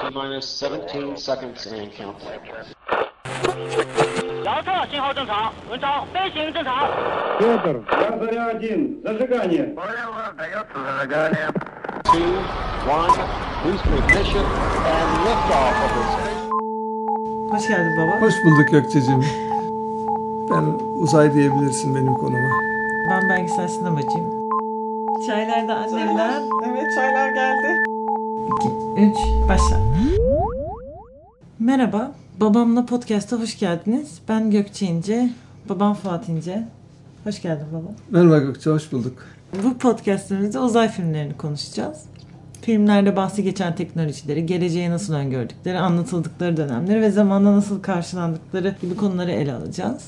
[0.00, 2.40] T minus 17 seconds and counting.
[4.44, 6.88] 遥测信号正常，文章飞行正常。
[7.38, 9.74] Петр, Заря-1, зажигание.
[12.04, 12.30] Two,
[12.86, 13.16] one,
[13.64, 14.44] booster ignition,
[14.84, 16.10] and liftoff of this.
[17.50, 18.20] Hoş geldin baba.
[18.20, 19.24] Hoş bulduk Gökçe'cim.
[20.50, 20.64] Ben
[21.02, 22.50] uzay diyebilirsin benim konuma.
[23.10, 24.37] Ben belgesel sinemacıyım.
[25.27, 26.43] Çaylar da annemden.
[26.65, 27.77] Evet çaylar geldi.
[28.95, 29.79] 2, 3, başla.
[31.59, 32.11] Merhaba.
[32.39, 34.19] Babamla podcast'a hoş geldiniz.
[34.29, 35.29] Ben Gökçe İnce.
[35.69, 36.67] Babam Fuat İnce.
[37.23, 37.91] Hoş geldin baba.
[38.09, 39.25] Merhaba Gökçe, hoş bulduk.
[39.63, 41.97] Bu podcast'imizde uzay filmlerini konuşacağız.
[42.61, 49.31] Filmlerde bahsi geçen teknolojileri, geleceği nasıl öngördükleri, anlatıldıkları dönemleri ve zamanda nasıl karşılandıkları gibi konuları
[49.31, 50.03] ele alacağız.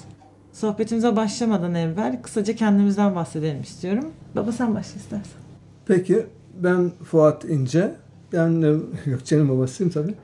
[0.53, 4.05] Sohbetimize başlamadan evvel kısaca kendimizden bahsedelim istiyorum.
[4.35, 5.41] Baba sen başla istersen.
[5.85, 6.25] Peki,
[6.63, 7.95] ben Fuat İnce.
[8.33, 10.15] Ben Gökçe'nin babasıyım tabii.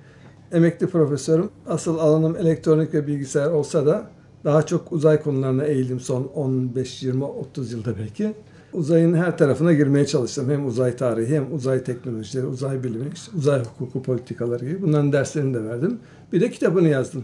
[0.52, 1.50] Emekli profesörüm.
[1.68, 4.08] Asıl alanım elektronik ve bilgisayar olsa da
[4.44, 8.34] daha çok uzay konularına eğildim son 15, 20, 30 yılda belki.
[8.74, 10.50] Uzayın her tarafına girmeye çalıştım.
[10.50, 14.82] Hem uzay tarihi hem uzay teknolojileri, uzay bilimi, işte uzay hukuku politikaları gibi.
[14.82, 16.00] Bunların derslerini de verdim.
[16.34, 17.24] Bir de kitabını yazdım.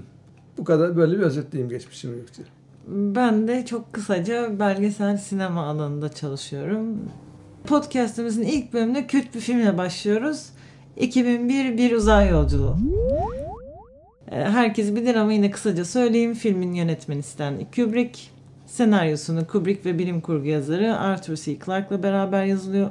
[0.57, 2.43] Bu kadar böyle bir özetleyeyim geçmişimi Gökçe.
[2.87, 6.99] Ben de çok kısaca belgesel sinema alanında çalışıyorum.
[7.67, 10.45] Podcast'ımızın ilk bölümünde kült bir filmle başlıyoruz.
[10.97, 12.77] 2001 Bir Uzay Yolculuğu.
[14.31, 16.33] Ee, Herkes bilir ama yine kısaca söyleyeyim.
[16.33, 18.19] Filmin yönetmeni Stanley Kubrick.
[18.65, 21.59] Senaryosunu Kubrick ve bilim kurgu yazarı Arthur C.
[21.65, 22.89] Clarke'la beraber yazılıyor.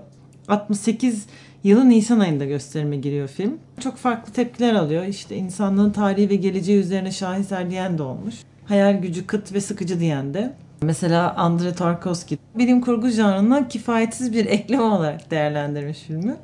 [0.49, 1.27] 68
[1.65, 3.59] yılı Nisan ayında gösterime giriyor film.
[3.81, 5.05] Çok farklı tepkiler alıyor.
[5.05, 8.35] İşte insanlığın tarihi ve geleceği üzerine şaheser diyen de olmuş.
[8.73, 10.53] Hayal gücü kıt ve sıkıcı diyen de.
[10.83, 16.37] Mesela Andrei Tarkovsky bilim kurgu janrına kifayetsiz bir ekleme olarak değerlendirmiş filmi.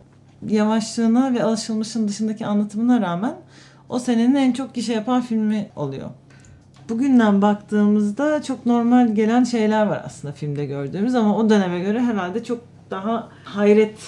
[0.48, 3.35] Yavaşlığına ve alışılmışın dışındaki anlatımına rağmen
[3.89, 6.11] o senenin en çok gişe yapan filmi oluyor.
[6.89, 12.45] Bugünden baktığımızda çok normal gelen şeyler var aslında filmde gördüğümüz ama o döneme göre herhalde
[12.45, 12.61] çok
[12.91, 13.98] daha hayret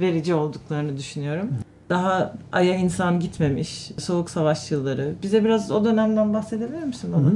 [0.00, 1.50] verici olduklarını düşünüyorum.
[1.88, 5.14] Daha aya insan gitmemiş, soğuk savaş yılları.
[5.22, 7.30] Bize biraz o dönemden bahsedebilir misin baba?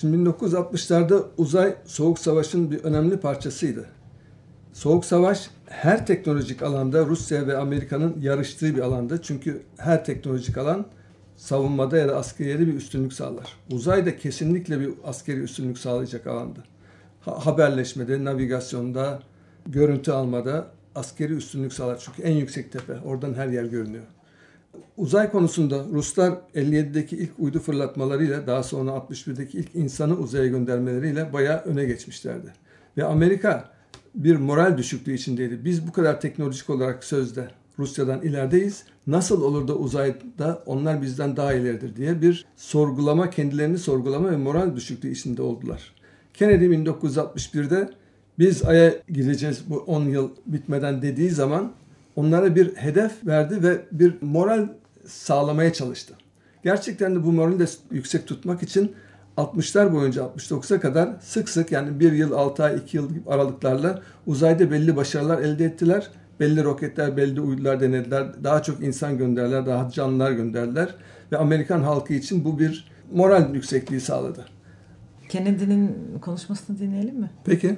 [0.00, 3.86] Şimdi 1960'larda uzay Soğuk Savaş'ın bir önemli parçasıydı.
[4.72, 9.22] Soğuk Savaş her teknolojik alanda Rusya ve Amerika'nın yarıştığı bir alanda.
[9.22, 10.86] Çünkü her teknolojik alan
[11.36, 13.56] savunmada ya da askeri bir üstünlük sağlar.
[13.72, 16.60] Uzay da kesinlikle bir askeri üstünlük sağlayacak alanda.
[17.20, 19.22] Ha- haberleşmede, navigasyonda,
[19.66, 21.98] görüntü almada askeri üstünlük sağlar.
[22.04, 23.00] Çünkü en yüksek tepe.
[23.04, 24.04] Oradan her yer görünüyor.
[24.96, 31.58] Uzay konusunda Ruslar 57'deki ilk uydu fırlatmalarıyla daha sonra 61'deki ilk insanı uzaya göndermeleriyle bayağı
[31.58, 32.52] öne geçmişlerdi.
[32.96, 33.70] Ve Amerika
[34.14, 35.64] bir moral düşüklüğü içindeydi.
[35.64, 38.84] Biz bu kadar teknolojik olarak sözde Rusya'dan ilerideyiz.
[39.06, 44.76] Nasıl olur da uzayda onlar bizden daha ileridir diye bir sorgulama, kendilerini sorgulama ve moral
[44.76, 45.94] düşüklüğü içinde oldular.
[46.34, 47.90] Kennedy 1961'de
[48.38, 51.72] biz Ay'a gideceğiz bu 10 yıl bitmeden dediği zaman
[52.18, 54.68] onlara bir hedef verdi ve bir moral
[55.06, 56.14] sağlamaya çalıştı.
[56.64, 58.92] Gerçekten de bu morali de yüksek tutmak için
[59.36, 64.02] 60'lar boyunca 69'a kadar sık sık yani bir yıl, 6 ay, 2 yıl gibi aralıklarla
[64.26, 66.10] uzayda belli başarılar elde ettiler.
[66.40, 68.44] Belli roketler, belli uydular denediler.
[68.44, 70.94] Daha çok insan gönderdiler, daha canlılar gönderdiler.
[71.32, 74.46] Ve Amerikan halkı için bu bir moral yüksekliği sağladı.
[75.28, 77.30] Kennedy'nin konuşmasını dinleyelim mi?
[77.44, 77.68] Peki.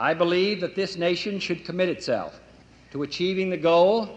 [0.00, 2.32] I believe that this nation should commit itself
[2.90, 4.08] to achieving the goal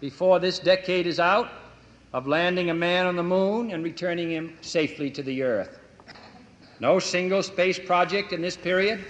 [0.00, 1.50] before this decade is out
[2.12, 5.78] of landing a man on the moon and returning him safely to the earth.
[6.80, 9.04] No single space project in this period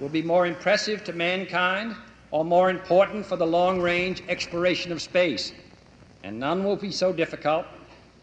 [0.00, 1.96] will be more impressive to mankind
[2.30, 5.52] or more important for the long range exploration of space,
[6.22, 7.64] and none will be so difficult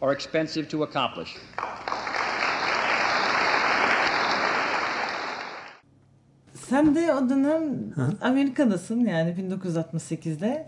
[0.01, 1.35] or expensive to accomplish.
[6.55, 7.63] Sen de o dönem
[8.21, 10.67] Amerika'dasın yani 1968'de.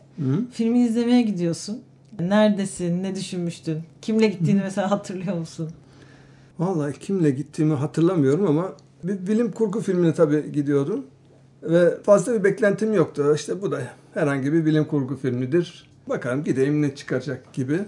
[0.51, 1.81] Filmi izlemeye gidiyorsun.
[2.19, 3.03] Neredesin?
[3.03, 3.79] Ne düşünmüştün?
[4.01, 5.69] Kimle gittiğini mesela hatırlıyor musun?
[6.59, 8.73] Vallahi kimle gittiğimi hatırlamıyorum ama
[9.03, 11.05] bir bilim kurgu filmine tabii gidiyordum.
[11.63, 13.31] Ve fazla bir beklentim yoktu.
[13.35, 13.79] İşte bu da
[14.13, 15.89] herhangi bir bilim kurgu filmidir.
[16.09, 17.79] Bakalım gideyim ne çıkacak gibi.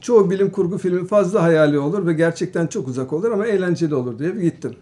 [0.00, 4.18] Çoğu bilim kurgu filmi fazla hayali olur ve gerçekten çok uzak olur ama eğlenceli olur
[4.18, 4.74] diye bir gittim.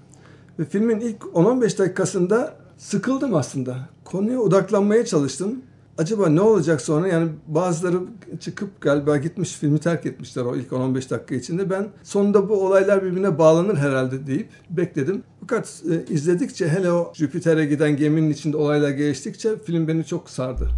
[0.58, 3.88] Ve filmin ilk 10-15 dakikasında sıkıldım aslında.
[4.04, 5.62] Konuya odaklanmaya çalıştım.
[5.98, 7.08] Acaba ne olacak sonra?
[7.08, 7.98] Yani bazıları
[8.40, 11.70] çıkıp galiba gitmiş filmi terk etmişler o ilk 10-15 dakika içinde.
[11.70, 15.22] Ben sonunda bu olaylar birbirine bağlanır herhalde deyip bekledim.
[15.40, 20.68] Fakat e, izledikçe hele o Jüpiter'e giden geminin içinde olaylar geliştikçe film beni çok sardı.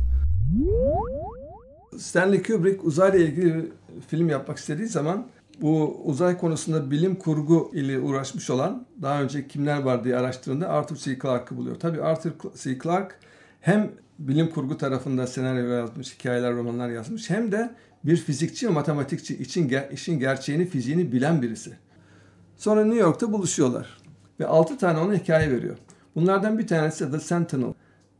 [1.98, 3.72] Stanley Kubrick uzayla ilgili
[4.08, 5.26] film yapmak istediği zaman
[5.60, 10.96] bu uzay konusunda bilim kurgu ile uğraşmış olan daha önce kimler var diye araştırdığında Arthur
[10.96, 11.18] C.
[11.18, 11.76] Clarke'ı buluyor.
[11.76, 12.30] Tabii Arthur
[12.62, 12.78] C.
[12.78, 13.14] Clarke
[13.60, 17.70] hem bilim kurgu tarafında senaryo yazmış, hikayeler, romanlar yazmış hem de
[18.04, 21.72] bir fizikçi ve matematikçi için işin gerçeğini, fiziğini bilen birisi.
[22.56, 23.98] Sonra New York'ta buluşuyorlar
[24.40, 25.76] ve 6 tane ona hikaye veriyor.
[26.14, 27.72] Bunlardan bir tanesi The Sentinel.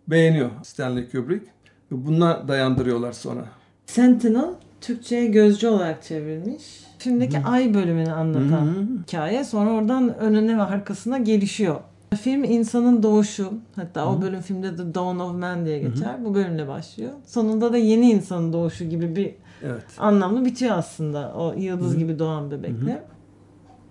[0.08, 1.46] Beğeniyor Stanley Kubrick.
[1.92, 3.44] Ve buna dayandırıyorlar sonra.
[3.86, 4.50] Sentinel
[4.80, 6.89] Türkçe'ye gözcü olarak çevrilmiş.
[7.00, 7.48] Filmdeki Hı.
[7.48, 8.86] ay bölümünü anlatan Hı.
[9.02, 9.44] hikaye.
[9.44, 11.80] Sonra oradan önüne ve arkasına gelişiyor.
[12.22, 13.52] Film insanın doğuşu.
[13.76, 14.06] Hatta Hı.
[14.06, 16.18] o bölüm filmde de Dawn of Man diye geçer.
[16.18, 16.24] Hı.
[16.24, 17.12] Bu bölümle başlıyor.
[17.26, 19.84] Sonunda da yeni insanın doğuşu gibi bir evet.
[19.98, 21.34] anlamlı bitiyor aslında.
[21.34, 21.98] O yıldız Hı.
[21.98, 22.92] gibi doğan bebekle.
[22.92, 23.02] Hı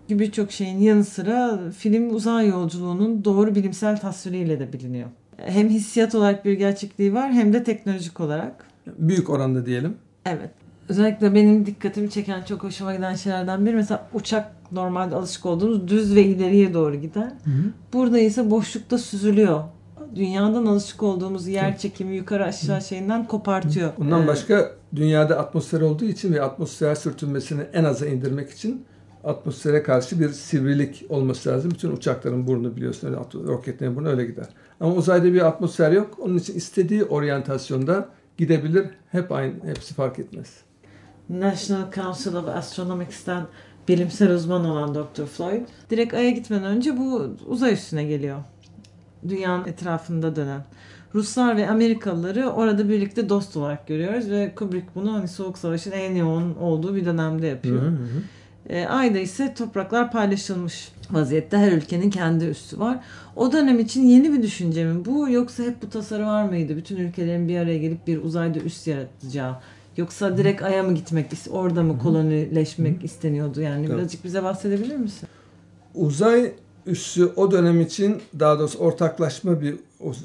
[0.10, 5.10] birçok şeyin yanı sıra film uzay yolculuğunun doğru bilimsel tasviriyle de biliniyor.
[5.38, 8.66] Hem hissiyat olarak bir gerçekliği var hem de teknolojik olarak.
[8.98, 9.98] Büyük oranda diyelim.
[10.26, 10.52] Evet.
[10.89, 16.15] Özellikle benim dikkatimi çeken çok hoşuma giden şeylerden biri mesela uçak normalde alışık olduğumuz düz
[16.15, 17.24] ve ileriye doğru gider.
[17.44, 17.63] Hı hı.
[17.94, 19.63] Burada ise boşlukta süzülüyor.
[20.15, 23.91] Dünyadan alışık olduğumuz yer çekimi yukarı aşağı şeyinden kopartıyor.
[23.97, 28.86] Bundan ee, başka dünyada atmosfer olduğu için ve atmosfer sürtünmesini en aza indirmek için
[29.24, 31.71] atmosfere karşı bir sivrilik olması lazım.
[31.71, 34.47] Bütün uçakların burnu biliyorsun öyle roketlerin burnu öyle gider.
[34.80, 36.19] Ama uzayda bir atmosfer yok.
[36.19, 38.86] Onun için istediği oryantasyonda gidebilir.
[39.12, 40.69] Hep aynı, hepsi fark etmez.
[41.30, 43.44] National Council of Astronomics'ten
[43.88, 45.26] bilimsel uzman olan Dr.
[45.26, 48.40] Floyd direkt Ay'a gitmeden önce bu uzay üstüne geliyor.
[49.30, 50.62] Dünyanın etrafında dönen.
[51.16, 56.16] Ruslar ve Amerikalıları orada birlikte dost olarak görüyoruz ve Kubrick bunu hani Soğuk Savaş'ın en
[56.16, 57.82] yoğun olduğu bir dönemde yapıyor.
[57.82, 58.24] Hı hı.
[58.70, 61.58] E, ayda ise topraklar paylaşılmış vaziyette.
[61.58, 63.00] Her ülkenin kendi üssü var.
[63.36, 66.78] O dönem için yeni bir düşünce mi bu yoksa hep bu tasarı var mıydı?
[66.78, 69.56] Bütün ülkelerin bir araya gelip bir uzayda üs yaratacağı.
[69.97, 73.62] Yoksa direkt Ay'a mı gitmek, orada mı kolonileşmek isteniyordu?
[73.62, 73.97] Yani Tabii.
[73.97, 75.30] birazcık bize bahsedebilir misin?
[75.95, 76.51] Uzay
[76.86, 79.75] üssü o dönem için daha doğrusu ortaklaşma bir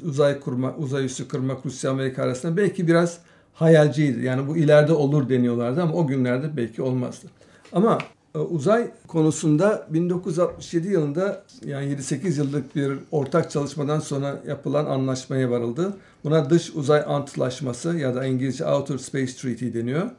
[0.03, 3.19] uzay kurma, uzay üssü kurmak Rusya Amerika arasında belki biraz
[3.53, 4.25] hayalciydi.
[4.25, 7.27] Yani bu ileride olur deniyorlardı ama o günlerde belki olmazdı.
[7.73, 7.97] Ama
[8.39, 15.93] uzay konusunda 1967 yılında yani 7-8 yıllık bir ortak çalışmadan sonra yapılan anlaşmaya varıldı.
[16.23, 20.09] Buna dış uzay antlaşması ya da İngilizce Outer Space Treaty deniyor.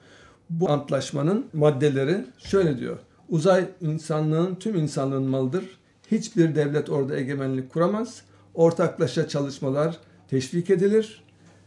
[0.51, 2.99] Bu antlaşmanın maddeleri şöyle diyor.
[3.29, 5.65] Uzay insanlığın tüm insanlığın malıdır.
[6.11, 8.23] Hiçbir devlet orada egemenlik kuramaz.
[8.55, 9.99] Ortaklaşa çalışmalar
[10.31, 11.23] teşvik edilir.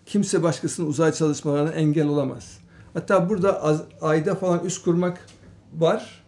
[0.06, 2.58] Kimse başkasının uzay çalışmalarına engel olamaz.
[2.94, 5.26] Hatta burada ayda falan üst kurmak
[5.78, 6.19] var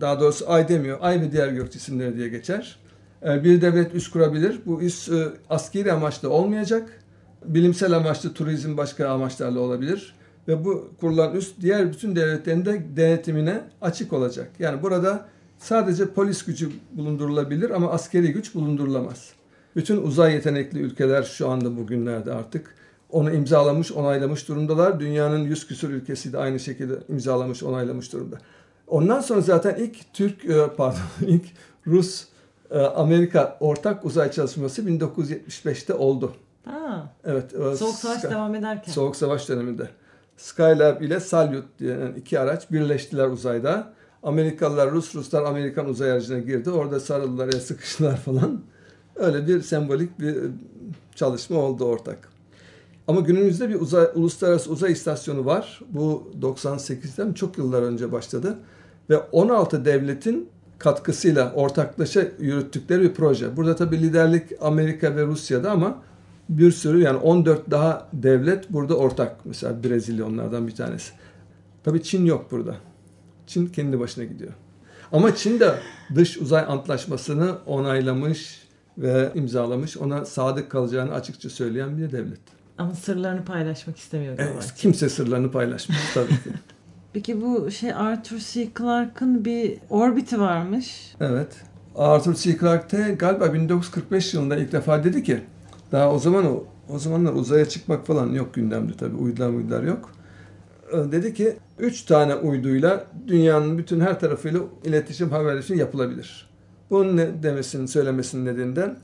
[0.00, 2.78] daha doğrusu ay demiyor, ay ve diğer gök cisimleri diye geçer.
[3.22, 4.60] Ee, bir devlet üs kurabilir.
[4.66, 7.00] Bu üs e, askeri amaçlı olmayacak.
[7.44, 10.14] Bilimsel amaçlı, turizm başka amaçlarla olabilir.
[10.48, 14.50] Ve bu kurulan üst diğer bütün devletlerin de denetimine açık olacak.
[14.58, 15.28] Yani burada
[15.58, 19.32] sadece polis gücü bulundurulabilir ama askeri güç bulundurulamaz.
[19.76, 22.74] Bütün uzay yetenekli ülkeler şu anda bugünlerde artık
[23.10, 25.00] onu imzalamış, onaylamış durumdalar.
[25.00, 28.38] Dünyanın yüz küsur ülkesi de aynı şekilde imzalamış, onaylamış durumda.
[28.86, 31.44] Ondan sonra zaten ilk Türk e, pardon ilk
[31.86, 32.24] Rus
[32.70, 36.32] e, Amerika ortak uzay çalışması 1975'te oldu.
[36.64, 37.12] Ha.
[37.24, 37.54] Evet.
[37.54, 38.92] E, Soğuk Savaş Sky, devam ederken.
[38.92, 39.88] Soğuk Savaş döneminde.
[40.36, 43.92] Skylab ile Salyut denen iki araç birleştiler uzayda.
[44.22, 46.70] Amerikalılar Rus, Ruslar Amerikan uzay aracına girdi.
[46.70, 48.60] Orada sarıldılar, ya sıkıştılar falan.
[49.16, 50.36] Öyle bir sembolik bir
[51.14, 52.28] çalışma oldu ortak.
[53.08, 55.80] Ama günümüzde bir uzay, uluslararası uzay istasyonu var.
[55.88, 58.58] Bu 98'den çok yıllar önce başladı
[59.10, 60.48] ve 16 devletin
[60.78, 63.56] katkısıyla ortaklaşa yürüttükleri bir proje.
[63.56, 66.02] Burada tabii liderlik Amerika ve Rusya'da ama
[66.48, 69.36] bir sürü yani 14 daha devlet burada ortak.
[69.46, 71.12] Mesela Brezilya onlardan bir tanesi.
[71.84, 72.76] Tabii Çin yok burada.
[73.46, 74.52] Çin kendi başına gidiyor.
[75.12, 75.74] Ama Çin de
[76.14, 78.66] dış uzay antlaşmasını onaylamış
[78.98, 79.96] ve imzalamış.
[79.96, 82.40] Ona sadık kalacağını açıkça söyleyen bir devlet.
[82.78, 84.34] Ama sırlarını paylaşmak istemiyor.
[84.38, 86.50] Evet, kimse sırlarını paylaşmıyor tabii ki.
[87.16, 88.68] Peki bu şey Arthur C.
[88.78, 91.14] Clarke'ın bir orbiti varmış.
[91.20, 91.48] Evet.
[91.94, 92.58] Arthur C.
[92.58, 95.40] Clarke galiba 1945 yılında ilk defa dedi ki
[95.92, 100.10] daha o zaman o, o zamanlar uzaya çıkmak falan yok gündemde tabii uydular uydular yok.
[100.92, 106.50] Ee, dedi ki üç tane uyduyla dünyanın bütün her tarafıyla iletişim haberleşme yapılabilir.
[106.90, 108.96] Bunun ne demesinin söylemesinin nedeninden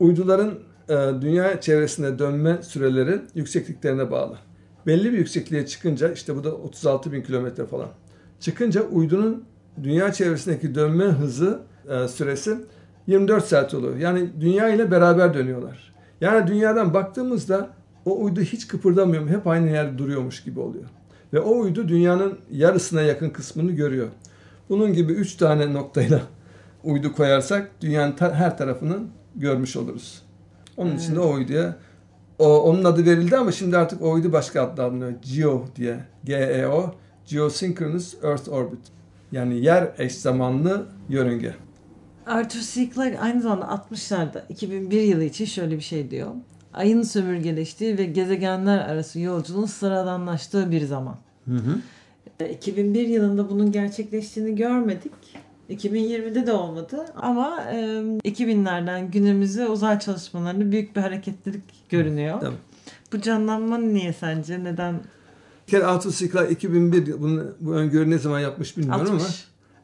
[0.00, 0.54] uyduların
[0.88, 4.38] e, dünya çevresinde dönme süreleri yüksekliklerine bağlı
[4.86, 7.88] belli bir yüksekliğe çıkınca işte bu da 36 bin kilometre falan.
[8.40, 9.44] Çıkınca uydunun
[9.82, 12.56] dünya çevresindeki dönme hızı e, süresi
[13.06, 13.96] 24 saat oluyor.
[13.96, 15.94] Yani dünya ile beraber dönüyorlar.
[16.20, 17.68] Yani dünyadan baktığımızda
[18.04, 19.28] o uydu hiç kıpırdamıyor.
[19.28, 20.84] Hep aynı yerde duruyormuş gibi oluyor.
[21.32, 24.08] Ve o uydu dünyanın yarısına yakın kısmını görüyor.
[24.68, 26.22] Bunun gibi üç tane noktayla
[26.84, 28.98] uydu koyarsak dünyanın ta- her tarafını
[29.36, 30.22] görmüş oluruz.
[30.76, 31.76] Onun için de o uyduya
[32.42, 35.18] o, onun adı verildi ama şimdi artık o uydu başka adlandırılıyor.
[35.36, 36.00] GEO diye.
[36.24, 36.94] GEO.
[37.26, 38.80] Geosynchronous Earth Orbit.
[39.32, 41.54] Yani yer eş zamanlı yörünge.
[42.26, 42.90] Arthur C.
[42.94, 46.30] Clarke aynı zamanda 60'larda 2001 yılı için şöyle bir şey diyor.
[46.72, 51.16] Ayın sömürgeleştiği ve gezegenler arası yolculuğun sıradanlaştığı bir zaman.
[52.40, 55.12] E, 2001 yılında bunun gerçekleştiğini görmedik.
[55.72, 57.76] 2020'de de olmadı ama e,
[58.24, 62.40] 2000'lerden günümüze uzay çalışmalarında büyük bir hareketlilik görünüyor.
[62.40, 62.56] Tabii.
[63.12, 64.64] Bu canlanma niye sence?
[64.64, 65.00] Neden?
[65.66, 66.30] Bir kere C.
[66.30, 69.22] Clarke 2001 bunu, bu öngörü ne zaman yapmış bilmiyorum 60.
[69.22, 69.30] ama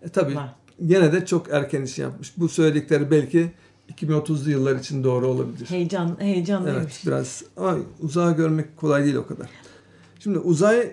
[0.02, 0.54] e, tabii Var.
[0.86, 2.32] gene de çok erken iş yapmış.
[2.36, 3.50] Bu söyledikleri belki
[3.94, 5.66] 2030'lu yıllar için doğru olabilir.
[5.70, 6.82] Heyecan, heyecanlıymış.
[6.82, 9.48] Evet biraz ama uzağı görmek kolay değil o kadar.
[10.20, 10.92] Şimdi uzay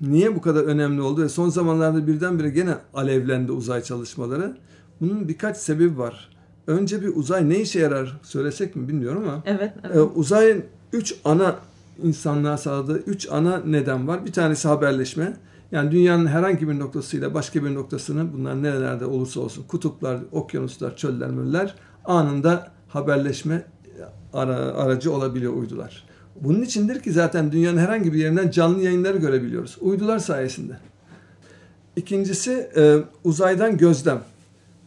[0.00, 4.56] niye bu kadar önemli oldu ve son zamanlarda birdenbire gene alevlendi uzay çalışmaları.
[5.00, 6.28] Bunun birkaç sebebi var.
[6.66, 9.96] Önce bir uzay ne işe yarar söylesek mi bilmiyorum ama Evet, evet.
[9.96, 11.56] e, uzayın üç ana
[12.02, 14.26] insanlığa sağladığı üç ana neden var.
[14.26, 15.36] Bir tanesi haberleşme.
[15.72, 21.30] Yani dünyanın herhangi bir noktasıyla başka bir noktasını bunlar nerelerde olursa olsun kutuplar, okyanuslar, çöller,
[21.30, 21.74] möller
[22.04, 23.64] anında haberleşme
[24.32, 26.04] ara, aracı olabiliyor uydular.
[26.40, 29.76] Bunun içindir ki zaten dünyanın herhangi bir yerinden canlı yayınları görebiliyoruz.
[29.80, 30.78] Uydular sayesinde.
[31.96, 34.20] İkincisi e, uzaydan gözlem.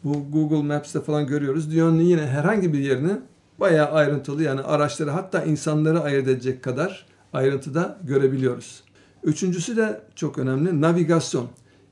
[0.03, 1.71] Bu Google Maps'te falan görüyoruz.
[1.71, 3.11] Dünyanın yine herhangi bir yerini
[3.59, 8.83] bayağı ayrıntılı yani araçları hatta insanları ayırt edecek kadar ayrıntıda görebiliyoruz.
[9.23, 11.47] Üçüncüsü de çok önemli navigasyon.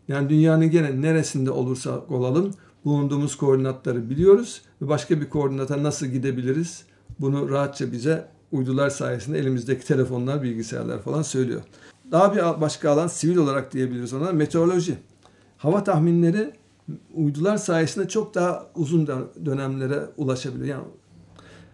[0.08, 2.52] Yani dünyanın gene neresinde olursa olalım
[2.86, 6.84] bulunduğumuz koordinatları biliyoruz ve başka bir koordinata nasıl gidebiliriz
[7.20, 11.62] bunu rahatça bize uydular sayesinde elimizdeki telefonlar, bilgisayarlar falan söylüyor.
[12.12, 14.98] Daha bir başka alan sivil olarak diyebiliriz ona meteoroloji.
[15.58, 16.52] Hava tahminleri
[17.14, 19.08] uydular sayesinde çok daha uzun
[19.46, 20.68] dönemlere ulaşabiliyor.
[20.68, 20.88] Yani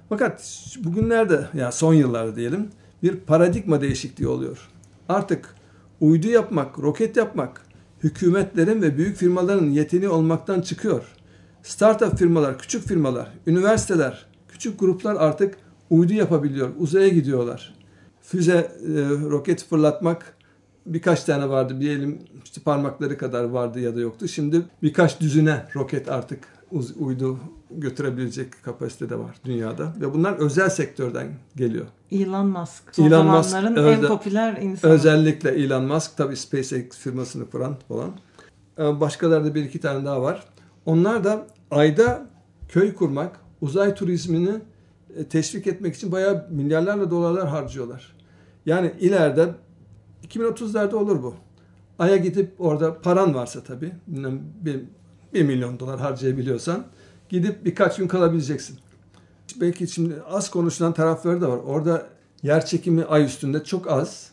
[0.10, 2.70] fakat bugünlerde ya son yıllarda diyelim
[3.04, 4.70] bir paradigma değişikliği oluyor.
[5.10, 5.56] Artık
[6.02, 7.62] uydu yapmak, roket yapmak
[8.04, 11.16] hükümetlerin ve büyük firmaların yeteneği olmaktan çıkıyor.
[11.64, 15.58] Startup firmalar, küçük firmalar, üniversiteler, küçük gruplar artık
[15.90, 17.74] uydu yapabiliyor, uzaya gidiyorlar.
[18.22, 18.92] Füze, e,
[19.30, 20.38] roket fırlatmak
[20.86, 21.80] birkaç tane vardı.
[21.80, 24.28] Bir elim işte parmakları kadar vardı ya da yoktu.
[24.28, 26.40] Şimdi birkaç düzine roket artık
[27.00, 27.40] uydu
[27.72, 29.94] götürebilecek kapasitede var dünyada.
[30.02, 31.86] Ve bunlar özel sektörden geliyor.
[32.12, 32.84] Elon Musk.
[32.92, 34.92] Son Elon Musk, zamanların en özel- popüler insanı.
[34.92, 38.12] Özellikle Elon Musk tabii SpaceX firmasını kuran falan.
[38.80, 40.44] Ee, Başkaları da bir iki tane daha var.
[40.86, 42.28] Onlar da ayda
[42.70, 44.54] köy kurmak, uzay turizmini e,
[45.30, 48.16] teşvik etmek için bayağı milyarlarla dolarlar harcıyorlar.
[48.66, 49.50] Yani ileride
[50.28, 51.36] 2030'larda olur bu.
[52.00, 54.82] Ay'a gidip orada paran varsa tabii, bir,
[55.34, 56.86] bir milyon dolar harcayabiliyorsan
[57.30, 58.80] gidip birkaç gün kalabileceksin.
[59.62, 61.58] Belki şimdi az konuşulan tarafları da var.
[61.58, 62.08] Orada
[62.44, 64.32] yer çekimi ay üstünde çok az.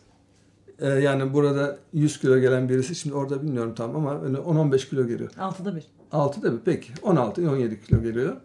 [0.78, 5.06] Ee, yani burada 100 kilo gelen birisi şimdi orada bilmiyorum tam ama öyle 10-15 kilo
[5.06, 5.30] geliyor.
[5.38, 5.85] Altıda bir.
[6.12, 8.37] 6 da bir peki 16-17 kilo geliyor.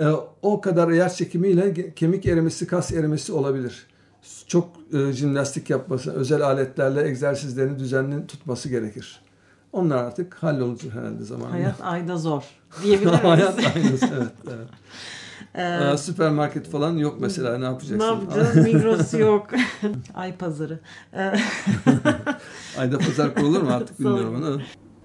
[0.00, 0.06] Ee,
[0.42, 3.86] o kadar yer çekimiyle kemik erimesi, kas erimesi olabilir.
[4.46, 9.20] Çok e, jimnastik yapması, özel aletlerle egzersizlerini düzenli tutması gerekir.
[9.72, 11.52] Onlar artık hallolur herhalde zamanla.
[11.52, 12.42] Hayat ayda zor.
[12.82, 13.22] Diyebilir miyiz?
[13.24, 14.68] Hayat aynısı, evet, evet.
[15.54, 17.98] Ee, Ee, süpermarket falan yok mesela ne yapacaksın?
[17.98, 18.56] ne yapacağız?
[18.56, 19.46] Migros yok.
[20.14, 20.78] Ay pazarı.
[21.14, 21.32] Ee,
[22.78, 24.60] Ayda pazar kurulur mu artık bilmiyorum onu.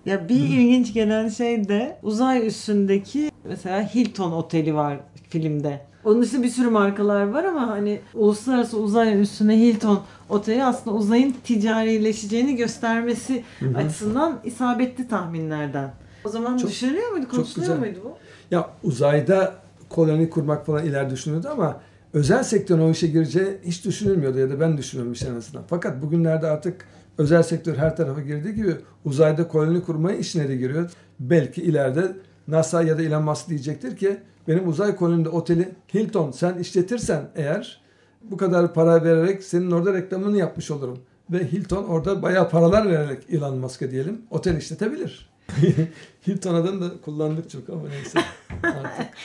[0.05, 5.81] ya bir ilginç gelen şey de uzay üstündeki mesela Hilton Oteli var filmde.
[6.05, 11.35] Onun dışında bir sürü markalar var ama hani uluslararası uzay üstüne Hilton Oteli aslında uzayın
[11.43, 13.43] ticarileşeceğini göstermesi
[13.75, 15.93] açısından isabetli tahminlerden.
[16.25, 17.27] O zaman Çok- düşünülüyor muydu?
[17.29, 18.17] Konuşuluyor muydu bu?
[18.51, 19.55] Ya uzayda
[19.89, 21.79] koloni kurmak falan ileride düşünüyordu ama
[22.13, 25.63] özel sektörün o işe gireceği hiç düşünülmüyordu ya da ben düşünmemiş en azından.
[25.67, 26.85] Fakat bugünlerde artık
[27.17, 30.91] özel sektör her tarafa girdiği gibi uzayda koloni kurmaya işine de giriyor.
[31.19, 32.11] Belki ileride
[32.47, 37.81] NASA ya da Elon Musk diyecektir ki benim uzay kolonimde oteli Hilton sen işletirsen eğer
[38.23, 40.99] bu kadar para vererek senin orada reklamını yapmış olurum.
[41.31, 45.29] Ve Hilton orada bayağı paralar vererek Elon Musk'a diyelim otel işletebilir.
[46.27, 48.19] Hilton adını da kullandık çok ama neyse.
[48.63, 49.07] Artık.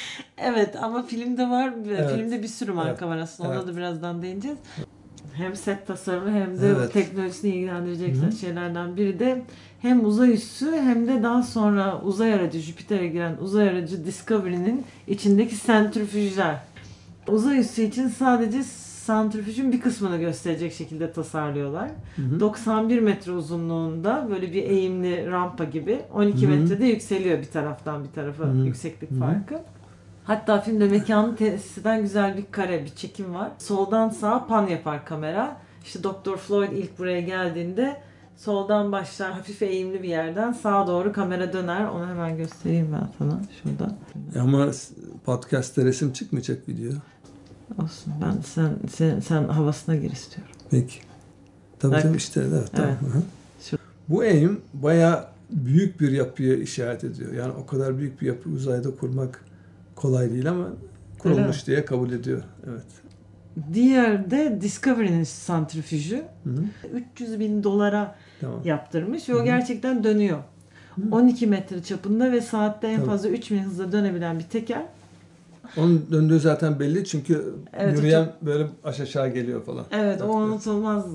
[0.43, 1.75] Evet ama filmde var.
[1.89, 2.11] Evet.
[2.11, 3.03] Filmde bir sürü marka Evet.
[3.03, 3.49] var aslında.
[3.49, 3.67] Ona Evet.
[3.69, 4.59] da birazdan değineceğiz.
[5.39, 6.93] Hem set tasarımı hem de Evet.
[6.93, 9.43] teknolojisini ilgilendirecek şeylerden biri de
[9.83, 15.55] hem uzay üssü hem de daha sonra uzay aracı Jüpiter'e giren uzay aracı Discovery'nin içindeki
[15.57, 16.57] sentrifüjler.
[17.29, 21.91] Uzay üssü için sadece santrifüjün bir kısmını gösterecek şekilde tasarlıyorlar.
[22.41, 26.57] 91 metre uzunluğunda böyle bir eğimli rampa gibi 12 Hı hı.
[26.57, 28.67] metrede yükseliyor bir taraftan bir tarafa Hı hı.
[28.67, 29.19] yükseklik Hı hı.
[29.19, 29.61] farkı.
[30.29, 33.51] Hatta filmde mekanı tesis eden güzel bir kare, bir çekim var.
[33.59, 35.57] Soldan sağa pan yapar kamera.
[35.85, 36.37] İşte Dr.
[36.37, 37.97] Floyd ilk buraya geldiğinde
[38.37, 41.85] soldan başlar hafif eğimli bir yerden sağa doğru kamera döner.
[41.89, 43.95] Onu hemen göstereyim ben sana şurada.
[44.41, 44.71] Ama
[45.25, 46.93] podcast'te resim çıkmayacak video.
[47.83, 50.53] Olsun ben sen sen, sen havasına gir istiyorum.
[50.71, 50.99] Peki.
[51.79, 52.03] Tabii Bak.
[52.03, 52.71] tabii işte evet.
[52.73, 52.91] Tamam.
[53.03, 53.25] Evet.
[53.63, 57.33] Şu- Bu eğim baya büyük bir yapıya işaret ediyor.
[57.33, 59.45] Yani o kadar büyük bir yapı uzayda kurmak
[59.99, 60.69] kolay değil ama
[61.19, 62.43] kurulmuş diye kabul ediyor.
[62.71, 62.85] Evet.
[63.73, 66.97] Diğer de Discovery'nin santrifüjü Hı hı.
[67.13, 68.61] 300 bin dolara Tamam.
[68.65, 69.45] yaptırmış ve Hı o hı.
[69.45, 70.39] gerçekten dönüyor.
[71.13, 74.83] 12 metre çapında ve saatte en fazla 3000 hızla dönebilen bir teker.
[75.77, 79.85] Onun döndüğü zaten belli çünkü Evet, o yürüyen böyle aşağı aşağı geliyor falan.
[79.91, 81.07] Evet o unutulmaz.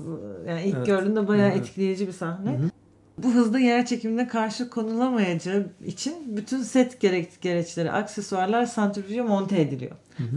[0.48, 0.86] Yani ilk Evet.
[0.86, 1.56] gördüğümde bayağı Evet.
[1.60, 2.50] etkileyici bir sahne.
[2.50, 2.70] Hı hı.
[3.18, 9.92] Bu hızda yer çekimine karşı konulamayacağı için bütün set gerek gereçleri, aksesuarlar santrifüje monte ediliyor.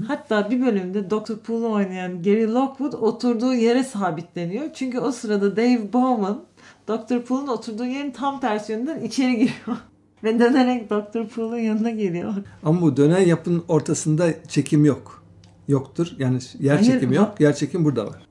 [0.08, 1.36] Hatta bir bölümde Dr.
[1.36, 4.66] Pool'u oynayan Gary Lockwood oturduğu yere sabitleniyor.
[4.74, 6.44] Çünkü o sırada Dave Bowman
[6.88, 7.22] Dr.
[7.22, 9.78] Pool'un oturduğu yerin tam tersi yönden içeri giriyor.
[10.24, 11.28] Ve dönerek Dr.
[11.28, 12.34] Pool'un yanına geliyor.
[12.64, 15.24] Ama bu dönen yapının ortasında çekim yok.
[15.68, 16.12] Yoktur.
[16.18, 17.40] Yani yer Hayır, çekimi yok.
[17.40, 18.28] Yer çekim burada var.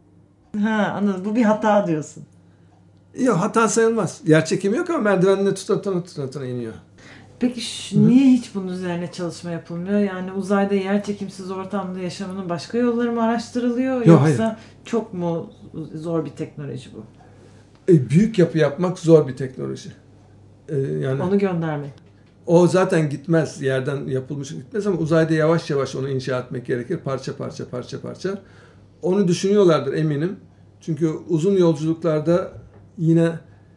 [0.62, 1.24] Ha anladım.
[1.24, 2.24] Bu bir hata diyorsun.
[3.20, 4.20] Yok hata sayılmaz.
[4.26, 6.72] Yer çekimi yok ama merdivenle tuta tuta tuta tuta iniyor.
[7.40, 9.98] Peki şu- niye hiç bunun üzerine çalışma yapılmıyor?
[10.00, 13.94] Yani uzayda yer çekimsiz ortamda yaşamanın başka yolları mı araştırılıyor?
[13.96, 15.50] Yok, Yoksa çok mu
[15.94, 17.04] zor bir teknoloji bu?
[17.92, 19.88] E, büyük yapı yapmak zor bir teknoloji.
[20.68, 21.90] E, yani Onu göndermek.
[22.46, 23.62] o zaten gitmez.
[23.62, 26.98] Yerden yapılmış gitmez ama uzayda yavaş yavaş onu inşa etmek gerekir.
[27.04, 28.38] Parça parça parça parça.
[29.02, 30.36] Onu düşünüyorlardır eminim.
[30.80, 32.52] Çünkü uzun yolculuklarda
[32.98, 33.30] yine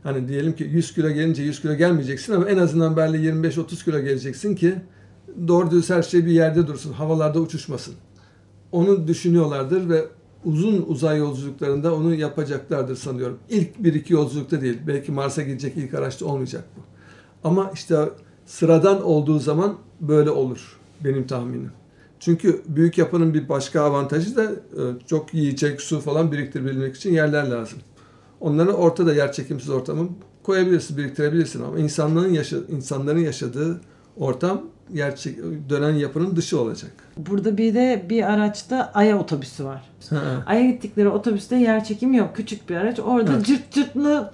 [0.04, 4.00] hani diyelim ki 100 kilo gelince 100 kilo gelmeyeceksin ama en azından belli 25-30 kilo
[4.00, 4.76] geleceksin ki
[5.48, 6.94] doğru düz her şey bir yerde dursun.
[6.94, 7.96] Havalarda uçuşmasın.
[8.72, 10.06] Onu düşünüyorlardır ve
[10.46, 13.38] uzun uzay yolculuklarında onu yapacaklardır sanıyorum.
[13.50, 14.78] İlk bir iki yolculukta değil.
[14.88, 16.82] Belki Mars'a gidecek ilk araçta olmayacak bu.
[17.44, 18.10] Ama işte
[18.46, 21.72] sıradan olduğu zaman böyle olur benim tahminim.
[22.20, 27.48] Çünkü büyük yapının bir başka avantajı da e, çok yiyecek, su falan biriktirebilmek için yerler
[27.48, 27.80] lazım.
[28.42, 30.10] Onları ortada yer çekimsiz ortamı
[30.44, 33.82] koyabilirsin, biriktirebilirsin ama insanların yaşa insanların yaşadığı
[34.18, 34.62] ortam
[34.94, 36.92] yer çek- dönen yapının dışı olacak.
[37.18, 39.90] Burada bir de bir araçta Ay'a otobüsü var.
[40.10, 40.18] Ha.
[40.46, 42.36] Ay'a gittikleri otobüste yer çekimi yok.
[42.36, 43.00] Küçük bir araç.
[43.00, 43.46] Orada Evet.
[43.46, 44.32] cırt cırtlı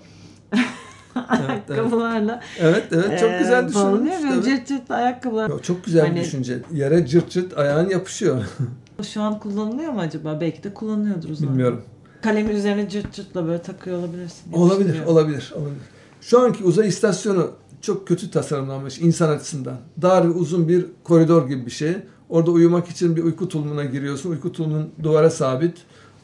[1.28, 4.44] ayakkabılarla Evet, evet çok eee, güzel ve tabii.
[4.44, 5.50] cırt cırtlı ayakkabılar.
[5.50, 6.60] Ya, Çok güzel Hani- bir düşünce.
[6.74, 8.44] Yere cırt cırt ayağın yapışıyor.
[9.14, 10.38] Şu an kullanılıyor mu acaba?
[10.42, 11.52] Belki de kullanıyordur uzayda.
[11.52, 11.82] Bilmiyorum.
[12.26, 14.54] Kalemin üzerine cırt cırtla böyle takıyor olabilirsin.
[14.54, 15.82] Olabilir, olabilir, olabilir.
[16.22, 19.78] Şu anki uzay istasyonu çok kötü tasarımlanmış insan açısından.
[20.02, 21.96] Dar ve uzun bir koridor gibi bir şey.
[22.30, 24.32] Orada uyumak için bir uyku tulumuna giriyorsun.
[24.32, 25.78] Uyku tulumunun duvara sabit.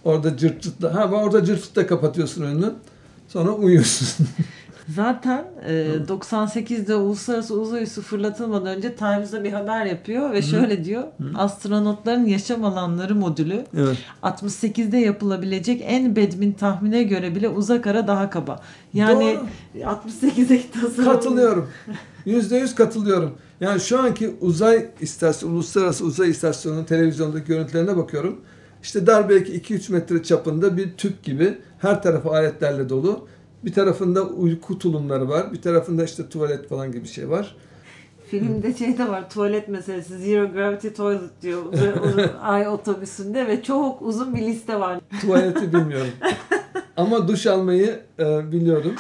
[0.04, 2.74] Orada cırt cırtla, ha orada cırt cırtla kapatıyorsun önünü.
[3.28, 4.28] Sonra uyuyorsun.
[4.96, 11.04] Zaten e, 98'de uluslararası uzay üssü fırlatılmadan önce Times'da bir haber yapıyor ve şöyle diyor.
[11.36, 13.98] Astronotların yaşam alanları modülü evet.
[14.24, 18.60] 68'de yapılabilecek en bedmin tahmine göre bile uzak ara daha kaba.
[18.94, 19.38] Yani
[19.76, 21.12] 68'deki tasarım.
[21.12, 21.70] Katılıyorum.
[22.26, 23.34] Yüzde yüz katılıyorum.
[23.62, 28.42] Yani şu anki uzay istasyonu, uluslararası uzay istasyonunun televizyondaki görüntülerine bakıyorum.
[28.84, 33.28] İşte dar belki 2-3 metre çapında bir tüp gibi her tarafı aletlerle dolu.
[33.65, 35.54] Bir tarafında uyku tulumları var.
[35.54, 37.56] Bir tarafında işte tuvalet falan gibi bir şey var.
[38.28, 41.63] Filmde şey de var tuvalet meselesi Zero Gravity Toilet diyor
[42.41, 45.00] ay otobüsünde ve çok uzun bir liste var.
[45.21, 46.12] Tuvaleti bilmiyorum.
[46.97, 48.93] Ama duş almayı e, biliyorum.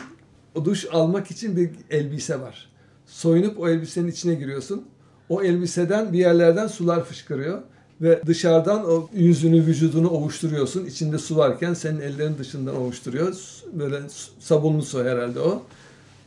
[0.55, 2.69] O duş almak için bir elbise var.
[3.05, 4.85] Soyunup o elbisenin içine giriyorsun.
[5.29, 7.61] O elbiseden bir yerlerden sular fışkırıyor.
[8.01, 10.85] Ve dışarıdan o yüzünü, vücudunu ovuşturuyorsun.
[10.85, 13.35] İçinde su varken senin ellerin dışından ovuşturuyor.
[13.73, 13.99] Böyle
[14.39, 15.63] sabunlu su herhalde o.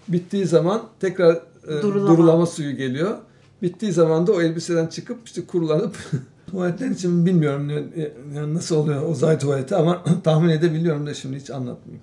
[0.09, 2.09] Bittiği zaman tekrar e, Durulama.
[2.09, 3.19] durulama suyu geliyor.
[3.63, 5.97] Bittiği zaman da o elbiseden çıkıp işte kurulanıp
[6.51, 7.71] tuvaletler için bilmiyorum
[8.35, 12.03] yani nasıl oluyor uzay tuvaleti ama tahmin edebiliyorum da şimdi hiç anlatmayayım.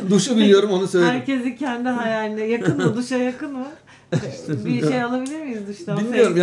[0.10, 1.12] Duşu biliyorum onu söyledim.
[1.14, 2.96] Herkesi kendi hayaline yakın mı?
[2.96, 3.66] Duşa yakın mı?
[4.64, 5.98] Bir şey alabilir miyiz duştan?
[5.98, 6.36] Bilmiyorum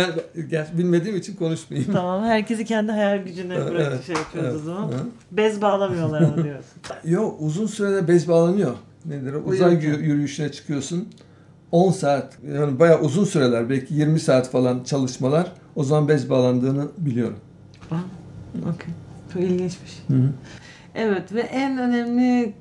[0.50, 1.92] yani bilmediğim için konuşmayayım.
[1.92, 4.90] Tamam herkesi kendi hayal gücüne bırak evet, şey yapıyoruz evet, o zaman.
[4.94, 5.12] evet.
[5.30, 6.72] Bez bağlamıyorlar ama diyorsun.
[7.04, 8.74] Yo uzun sürede bez bağlanıyor.
[9.04, 9.32] Nedir?
[9.32, 9.38] o?
[9.38, 11.08] Uzay yürüyüşüne çıkıyorsun.
[11.72, 16.88] 10 saat yani bayağı uzun süreler belki 20 saat falan çalışmalar o zaman bez bağlandığını
[16.98, 17.38] biliyorum.
[18.58, 18.94] Okey.
[19.32, 20.02] Çok ilginçmiş.
[20.94, 22.54] Evet ve en önemli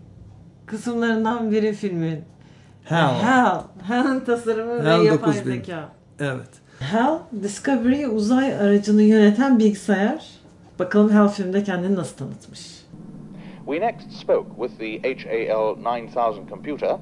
[0.65, 2.19] kısımlarından biri filmin.
[2.89, 3.13] Hal.
[3.13, 3.61] Hal.
[3.87, 5.51] Hal'ın tasarımı Hal ve yapay 9000.
[5.51, 5.89] zeka.
[6.19, 6.49] Evet.
[6.91, 10.29] Hal, Discovery uzay aracını yöneten bilgisayar.
[10.79, 12.79] Bakalım Hal filmde kendini nasıl tanıtmış.
[13.65, 16.97] We next spoke with the HAL 9000 computer,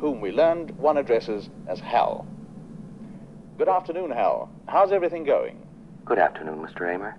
[0.00, 2.24] whom we learned one addresses as Hal.
[3.58, 4.48] Good afternoon, Hal.
[4.66, 5.56] How's everything going?
[6.06, 6.94] Good afternoon, Mr.
[6.94, 7.14] Amer.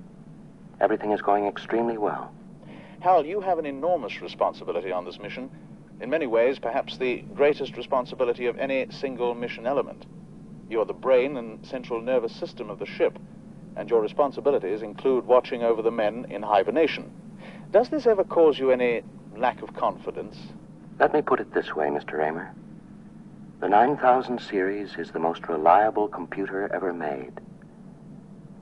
[0.79, 2.31] Everything is going extremely well.
[2.99, 5.49] Hal, you have an enormous responsibility on this mission.
[6.01, 10.07] In many ways, perhaps the greatest responsibility of any single mission element.
[10.67, 13.19] You're the brain and central nervous system of the ship,
[13.75, 17.11] and your responsibilities include watching over the men in hibernation.
[17.69, 19.03] Does this ever cause you any
[19.37, 20.37] lack of confidence?
[20.99, 22.19] Let me put it this way, Mr.
[22.27, 22.51] Amer.
[23.59, 27.39] The 9000 series is the most reliable computer ever made.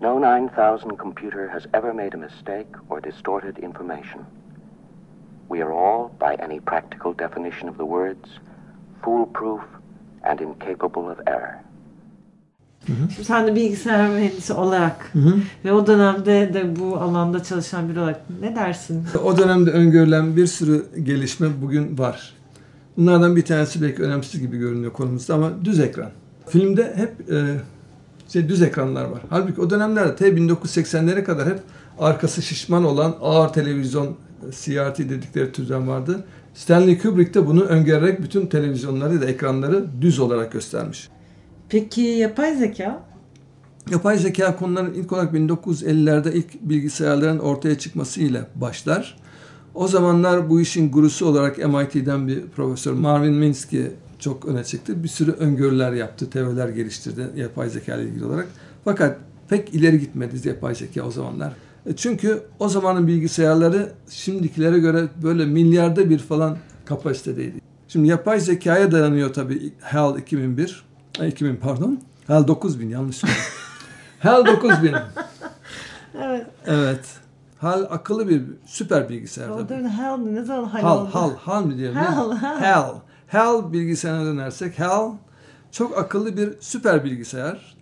[0.01, 4.25] No 9000 computer has ever made a mistake or distorted information.
[5.49, 8.29] We are all, by any practical definition of the words,
[9.01, 9.61] foolproof
[10.23, 11.55] and incapable of error.
[12.87, 15.13] Şimdi sen de bilgisayar mühendisi olarak
[15.65, 19.03] ve o dönemde de bu alanda çalışan biri olarak ne dersin?
[19.23, 22.33] O dönemde öngörülen bir sürü gelişme bugün var.
[22.97, 26.11] Bunlardan bir tanesi belki önemsiz gibi görünüyor konumuzda ama düz ekran.
[26.47, 27.37] Filmde hep e,
[28.27, 29.21] şey, düz ekranlar var.
[29.29, 31.59] Halbuki o dönemlerde t 1980'lere kadar hep
[31.99, 34.15] arkası şişman olan ağır televizyon
[34.51, 36.25] CRT dedikleri türden vardı.
[36.53, 41.09] Stanley Kubrick de bunu öngörerek bütün televizyonları da ekranları düz olarak göstermiş.
[41.69, 43.03] Peki yapay zeka?
[43.91, 49.17] Yapay zeka konuların ilk olarak 1950'lerde ilk bilgisayarların ortaya çıkması ile başlar.
[49.75, 53.83] O zamanlar bu işin gurusu olarak MIT'den bir profesör Marvin Minsky
[54.19, 55.03] çok öne çıktı.
[55.03, 58.47] Bir sürü öngörüler yaptı, teoriler geliştirdi yapay zeka ile ilgili olarak.
[58.83, 59.17] Fakat
[59.49, 61.53] pek ileri gitmedi yapay zeka o zamanlar.
[61.89, 67.61] E Çünkü o zamanın bilgisayarları şimdikilere göre böyle milyarda bir falan kapasitedeydi.
[67.87, 70.83] Şimdi yapay zekaya dayanıyor tabii HAL 2001.
[71.19, 71.99] Ay, 2000 pardon.
[72.27, 73.23] HAL 9000 yanlış.
[74.19, 74.95] HAL 9000.
[76.23, 76.45] Evet.
[76.65, 77.05] Evet.
[77.57, 79.83] HAL akıllı bir süper bilgisayar O tabii.
[79.83, 81.09] Hal ne zaman Hal, HAL, oldu?
[81.13, 81.95] HAL, HAL mı diyelim?
[81.95, 82.31] HAL?
[82.31, 82.59] HAL.
[82.59, 82.95] HAL.
[83.27, 85.11] HAL bilgisayarına dönersek HAL
[85.71, 87.75] çok akıllı bir süper bilgisayar.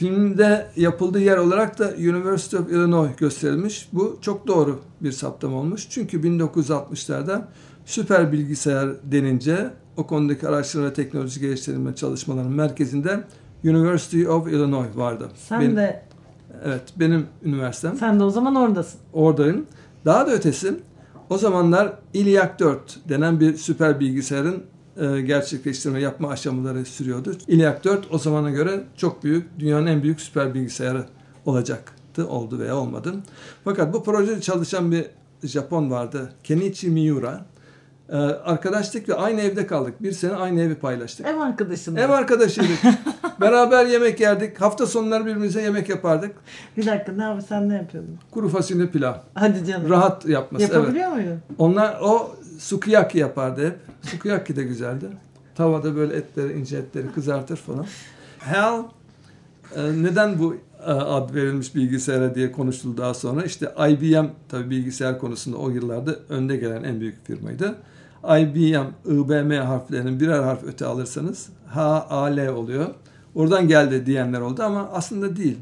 [0.00, 3.88] Filmde yapıldığı yer olarak da University of Illinois gösterilmiş.
[3.92, 5.86] Bu çok doğru bir saptama olmuş.
[5.90, 7.42] Çünkü 1960'larda
[7.84, 13.24] süper bilgisayar denince o konudaki araştırma ve teknoloji geliştirme çalışmalarının merkezinde
[13.64, 15.28] University of Illinois vardı.
[15.48, 16.02] Sen Benim- de
[16.64, 17.96] Evet, benim üniversitem.
[17.96, 19.00] sen de o zaman oradasın.
[19.12, 19.66] Oradayım.
[20.04, 20.74] Daha da ötesi
[21.30, 24.62] o zamanlar İLYAK 4 denen bir süper bilgisayarın
[25.26, 27.32] gerçekleştirme yapma aşamaları sürüyordu.
[27.48, 31.04] İLYAK 4 o zamana göre çok büyük, dünyanın en büyük süper bilgisayarı
[31.46, 32.28] olacaktı.
[32.28, 33.14] Oldu veya olmadı.
[33.64, 35.06] Fakat bu projede çalışan bir
[35.44, 36.32] Japon vardı.
[36.44, 37.44] Kenichi Miura.
[38.08, 40.02] E, arkadaşlık ve aynı evde kaldık.
[40.02, 41.26] Bir sene aynı evi paylaştık.
[41.26, 41.96] Ev arkadaşın.
[41.96, 42.78] Ev arkadaşıydık.
[43.40, 44.60] Beraber yemek yerdik.
[44.60, 46.32] Hafta sonları birbirimize yemek yapardık.
[46.76, 48.18] Bir dakika ne abi sen ne yapıyordun?
[48.30, 49.14] Kuru fasulye pilav.
[49.34, 49.90] Hadi canım.
[49.90, 50.64] Rahat yapması.
[50.64, 50.74] evet.
[50.74, 51.38] Yapabiliyor muydun?
[51.58, 53.78] Onlar o sukiyaki yapardı hep.
[54.02, 55.06] Sukiyaki de güzeldi.
[55.54, 57.86] Tavada böyle etleri, ince etleri kızartır falan.
[58.38, 58.82] Hal
[59.76, 60.54] e, neden bu
[60.86, 63.44] e, ad verilmiş bilgisayara diye konuşuldu daha sonra.
[63.44, 67.74] İşte IBM tabii bilgisayar konusunda o yıllarda önde gelen en büyük firmaydı.
[68.24, 72.86] IBM, IBM harflerinin birer harf öte alırsanız H, A, L oluyor.
[73.34, 75.58] Oradan geldi diyenler oldu ama aslında değil.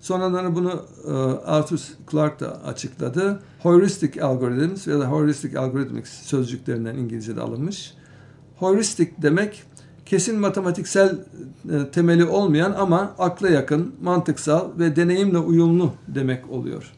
[0.00, 1.12] Sonradan bunu e,
[1.46, 3.42] Arthur Clarke da açıkladı.
[3.58, 7.94] Heuristic algorithms ya da heuristic algorithmics sözcüklerinden İngilizce'de alınmış.
[8.60, 9.62] Heuristic demek
[10.06, 16.92] kesin matematiksel e, temeli olmayan ama akla yakın, mantıksal ve deneyimle uyumlu demek oluyor.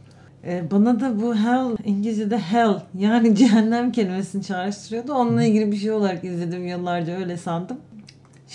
[0.44, 5.12] Ee, bana da bu hell İngilizce'de hell yani cehennem kelimesini çağrıştırıyordu.
[5.12, 7.76] Onunla ilgili bir şey olarak izledim yıllarca öyle sandım.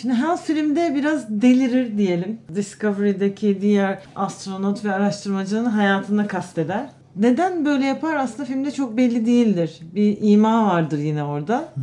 [0.01, 2.39] Şimdi Hell filmde biraz delirir diyelim.
[2.55, 6.89] Discovery'deki diğer astronot ve araştırmacının hayatını kasteder.
[7.15, 9.79] Neden böyle yapar aslında filmde çok belli değildir.
[9.95, 11.73] Bir ima vardır yine orada.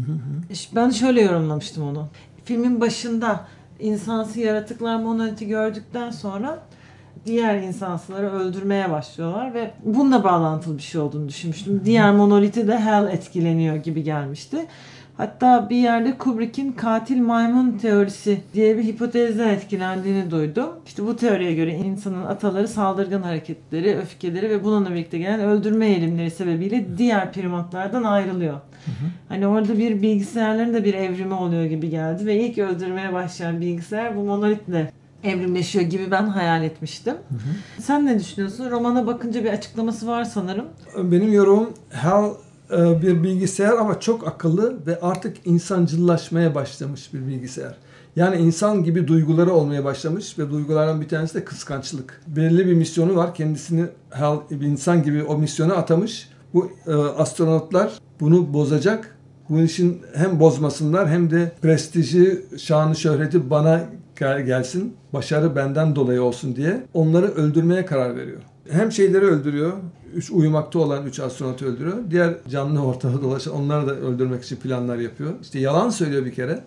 [0.74, 2.08] Ben şöyle yorumlamıştım onu.
[2.44, 3.40] Filmin başında
[3.80, 6.62] insansı yaratıklar monoliti gördükten sonra
[7.26, 11.82] diğer insansıları öldürmeye başlıyorlar ve bununla bağlantılı bir şey olduğunu düşünmüştüm.
[11.84, 14.66] Diğer monoliti de Hell etkileniyor gibi gelmişti.
[15.16, 20.68] Hatta bir yerde Kubrick'in katil maymun teorisi diye bir hipotezden etkilendiğini duydum.
[20.86, 26.30] İşte bu teoriye göre insanın ataları saldırgan hareketleri, öfkeleri ve bununla birlikte gelen öldürme eğilimleri
[26.30, 28.60] sebebiyle diğer primatlardan ayrılıyor.
[29.28, 34.16] Hani orada bir bilgisayarların da bir evrimi oluyor gibi geldi ve ilk öldürmeye başlayan bilgisayar
[34.16, 34.92] bu monolitle
[35.24, 37.14] evrimleşiyor gibi ben hayal etmiştim.
[37.78, 38.70] Sen ne düşünüyorsun?
[38.70, 40.66] Romana bakınca bir açıklaması var sanırım.
[40.96, 42.30] Benim yorumum Hal
[42.70, 47.74] bir bilgisayar ama çok akıllı ve artık insancıllaşmaya başlamış bir bilgisayar.
[48.16, 52.20] Yani insan gibi duyguları olmaya başlamış ve duygulardan bir tanesi de kıskançlık.
[52.26, 53.34] Belirli bir misyonu var.
[53.34, 53.84] Kendisini
[54.50, 56.28] bir insan gibi o misyona atamış.
[56.54, 59.16] Bu e, astronotlar bunu bozacak.
[59.48, 63.84] Bu işin hem bozmasınlar hem de prestiji, şanı, şöhreti bana
[64.20, 64.96] gel- gelsin.
[65.12, 68.40] Başarı benden dolayı olsun diye onları öldürmeye karar veriyor.
[68.70, 69.72] Hem şeyleri öldürüyor.
[70.14, 71.96] Üç uyumakta olan üç astronotu öldürüyor.
[72.10, 75.32] Diğer canlı ortada dolaşan onları da öldürmek için planlar yapıyor.
[75.42, 76.64] İşte yalan söylüyor bir kere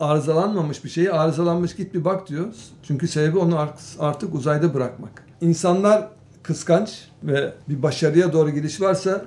[0.00, 2.46] arızalanmamış bir şeyi arızalanmış git bir bak diyor.
[2.82, 3.58] Çünkü sebebi onu
[3.98, 5.24] artık uzayda bırakmak.
[5.40, 6.08] İnsanlar
[6.42, 9.24] kıskanç ve bir başarıya doğru gidiş varsa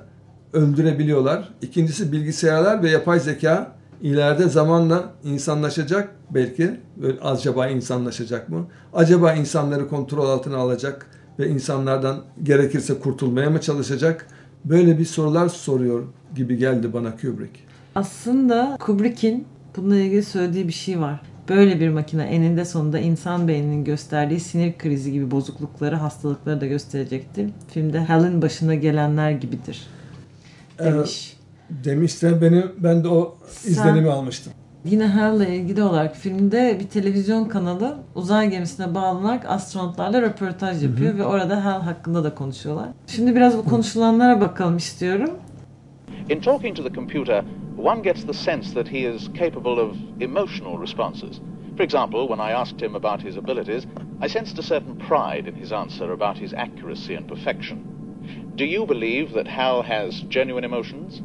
[0.52, 1.54] öldürebiliyorlar.
[1.62, 6.80] İkincisi bilgisayarlar ve yapay zeka ileride zamanla insanlaşacak belki.
[6.96, 8.66] Böyle acaba insanlaşacak mı?
[8.92, 11.06] Acaba insanları kontrol altına alacak
[11.38, 14.26] ve insanlardan gerekirse kurtulmaya mı çalışacak?
[14.64, 17.60] Böyle bir sorular soruyor gibi geldi bana Kubrick.
[17.94, 21.20] Aslında Kubrick'in bununla ilgili söylediği bir şey var.
[21.48, 27.50] Böyle bir makine eninde sonunda insan beyninin gösterdiği sinir krizi gibi bozuklukları, hastalıkları da gösterecektir.
[27.68, 29.86] Filmde Hal'in başına gelenler gibidir.
[30.78, 31.36] Demiş.
[31.70, 34.52] Ee, demişse beni ben de o izlenimi almıştım.
[34.84, 41.14] Yine Hal'la ilgili olarak filmde bir televizyon kanalı uzay gemisine bağlanarak astronotlarla röportaj yapıyor hı
[41.14, 41.18] hı.
[41.18, 42.88] ve orada Hal hakkında da konuşuyorlar.
[43.06, 45.30] Şimdi biraz bu konuşulanlara bakalım istiyorum.
[46.30, 47.44] In talking to the computer,
[47.78, 51.40] one gets the sense that he is capable of emotional responses.
[51.76, 53.84] For example, when I asked him about his abilities,
[54.26, 57.78] I sensed a certain pride in his answer about his accuracy and perfection.
[58.56, 61.22] Do you believe that Hal has genuine emotions?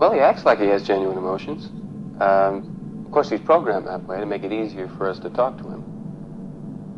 [0.00, 1.81] Well, he acts like he has genuine emotions.
[2.20, 5.58] Um, of course, he's programmed that way to make it easier for us to talk
[5.58, 5.84] to him.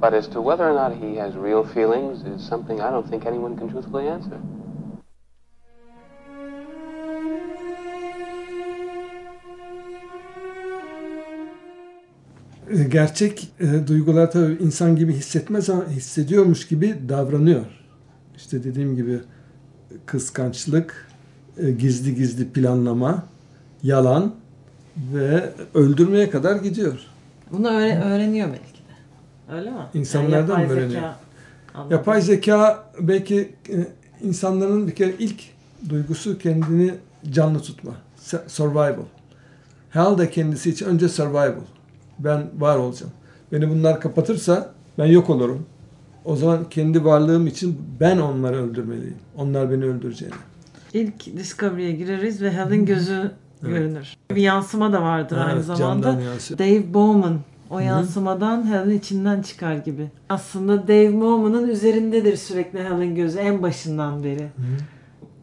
[0.01, 3.27] But as to whether or not he has real feelings is something I don't think
[3.27, 4.39] anyone can truthfully answer.
[12.71, 17.67] E, gerçek e, duygular tabii insan gibi hissetmez ama hissediyormuş gibi davranıyor.
[18.37, 19.21] İşte dediğim gibi
[20.07, 21.09] kıskançlık,
[21.59, 23.25] e, gizli gizli planlama,
[23.83, 24.35] yalan
[24.97, 26.99] ve öldürmeye kadar gidiyor.
[27.53, 29.55] Bunu öğre- öğreniyor belki de.
[29.55, 29.77] Öyle mi?
[29.95, 30.91] İnsanlardan yani mı öğreniyor?
[30.91, 31.17] Zeka,
[31.91, 33.77] yapay zeka belki e,
[34.27, 35.43] insanların bir kere ilk
[35.89, 36.95] duygusu kendini
[37.31, 37.93] canlı tutma.
[38.47, 39.05] Survival.
[39.91, 41.55] Hal da kendisi için önce survival
[42.19, 43.13] ben var olacağım.
[43.53, 45.67] Beni bunlar kapatırsa ben yok olurum.
[46.25, 49.17] O zaman kendi varlığım için ben onları öldürmeliyim.
[49.37, 50.35] Onlar beni öldüreceğini.
[50.93, 53.31] İlk Discovery'e gireriz ve Hal'in gözü
[53.69, 53.79] evet.
[53.79, 54.17] görünür.
[54.31, 56.19] Bir yansıma da vardır evet, aynı zamanda.
[56.59, 57.39] Dave Bowman
[57.71, 60.11] o yansımadan Hal'in içinden çıkar gibi.
[60.29, 64.43] Aslında Dave Bowman'ın üzerindedir sürekli Hal'in gözü en başından beri.
[64.43, 64.63] Hı.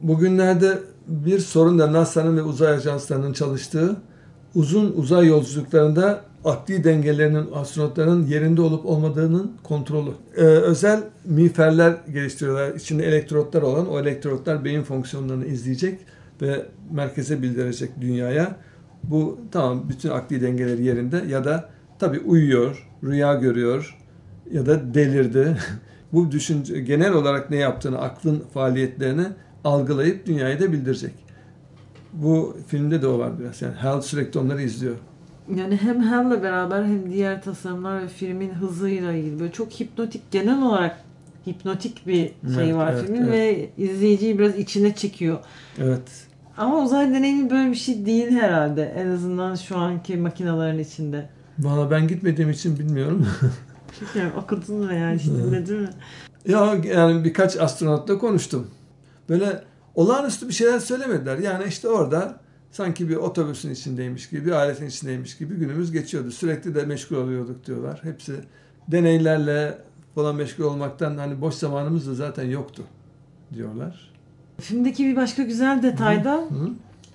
[0.01, 3.95] Bugünlerde bir sorun da NASA'nın ve uzay ajanslarının çalıştığı
[4.55, 10.09] uzun uzay yolculuklarında akli dengelerinin astronotların yerinde olup olmadığının kontrolü.
[10.37, 12.75] Ee, özel miğferler geliştiriyorlar.
[12.75, 15.99] İçinde elektrotlar olan o elektrotlar beyin fonksiyonlarını izleyecek
[16.41, 18.55] ve merkeze bildirecek dünyaya.
[19.03, 23.97] Bu tamam bütün akli dengeleri yerinde ya da tabi uyuyor, rüya görüyor
[24.51, 25.57] ya da delirdi.
[26.13, 29.25] Bu düşünce genel olarak ne yaptığını, aklın faaliyetlerini
[29.63, 31.13] algılayıp dünyaya da bildirecek.
[32.13, 33.61] Bu filmde de o var biraz.
[33.61, 34.95] Yani Hal sürekli onları izliyor.
[35.55, 40.63] Yani hem Hal'la beraber hem diğer tasarımlar ve filmin hızıyla ilgili böyle çok hipnotik genel
[40.63, 40.97] olarak
[41.47, 43.31] hipnotik bir şey evet, var evet, filmin evet.
[43.31, 45.39] ve izleyiciyi biraz içine çekiyor.
[45.79, 46.27] Evet.
[46.57, 48.83] Ama uzay deneyimi böyle bir şey değil herhalde.
[48.97, 51.29] En azından şu anki makinelerin içinde.
[51.59, 53.27] Valla ben gitmediğim için bilmiyorum.
[53.99, 55.89] Çünkü okudun mu yani hiç dinledin mi?
[56.47, 58.67] Ya yani birkaç astronotla konuştum.
[59.29, 59.63] Böyle
[59.95, 61.37] olağanüstü bir şeyler söylemediler.
[61.37, 62.39] Yani işte orada
[62.71, 66.31] sanki bir otobüsün içindeymiş gibi, bir aletin içindeymiş gibi günümüz geçiyordu.
[66.31, 67.99] Sürekli de meşgul oluyorduk diyorlar.
[68.03, 68.33] Hepsi
[68.87, 69.77] deneylerle
[70.15, 72.83] falan meşgul olmaktan hani boş zamanımız da zaten yoktu
[73.53, 74.10] diyorlar.
[74.61, 76.69] Filmdeki bir başka güzel detayda hı hı.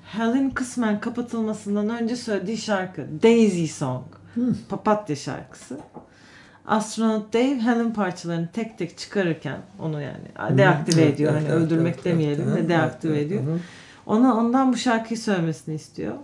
[0.05, 4.05] Hal'in kısmen kapatılmasından önce söylediği şarkı Daisy Song.
[4.35, 4.55] Hı.
[4.69, 5.79] Papatya şarkısı.
[6.67, 11.09] Astronot Dave Helen parçalarını tek tek çıkarırken onu yani deaktive hı.
[11.09, 11.33] ediyor.
[11.33, 13.43] Evet, hani evet, öldürmek evet, demeyelim evet, de deaktive evet, ediyor.
[13.43, 13.59] Hı.
[14.07, 16.15] Ona ondan bu şarkıyı söylemesini istiyor.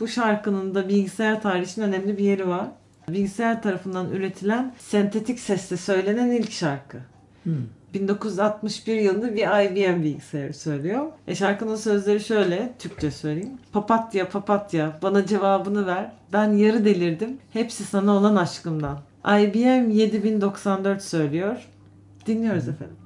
[0.00, 2.68] Bu şarkının da bilgisayar tarihinin önemli bir yeri var.
[3.08, 6.98] Bilgisayar tarafından üretilen sentetik sesle söylenen ilk şarkı.
[7.42, 7.54] Hmm.
[7.94, 11.06] 1961 yılında bir IBM bilgisayarı söylüyor.
[11.28, 13.58] E şarkının sözleri şöyle, Türkçe söyleyeyim.
[13.72, 16.12] Papatya papatya bana cevabını ver.
[16.32, 17.38] Ben yarı delirdim.
[17.52, 18.98] Hepsi sana olan aşkımdan.
[19.24, 21.68] IBM 7094 söylüyor.
[22.26, 22.96] Dinliyoruz efendim.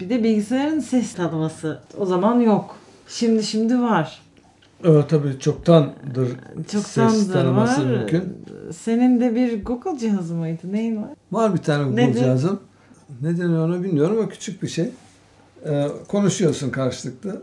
[0.00, 1.80] Bir de bilgisayarın ses tanıması.
[1.98, 2.76] O zaman yok.
[3.08, 4.22] Şimdi şimdi var.
[4.84, 6.28] Evet tabii çoktandır
[6.72, 7.90] Çoktandır ses tanıması var.
[7.98, 8.44] mümkün.
[8.72, 10.60] Senin de bir Google cihazı mıydı?
[10.72, 11.10] Neyin var?
[11.32, 12.18] Var bir tane Google Nedir?
[12.18, 12.60] cihazım.
[13.22, 14.90] Ne deniyor onu bilmiyorum ama küçük bir şey.
[15.66, 17.42] Ee, konuşuyorsun karşılıklı.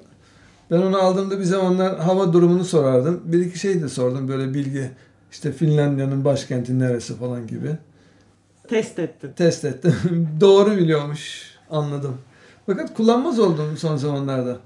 [0.71, 3.21] Ben onu aldığımda bir zamanlar hava durumunu sorardım.
[3.25, 4.91] Bir iki şey de sordum böyle bilgi.
[5.31, 7.77] İşte Finlandiya'nın başkenti neresi falan gibi.
[8.67, 9.31] Test ettin.
[9.31, 9.95] Test ettim.
[10.41, 11.51] Doğru biliyormuş.
[11.69, 12.17] Anladım.
[12.65, 14.57] Fakat kullanmaz oldum son zamanlarda.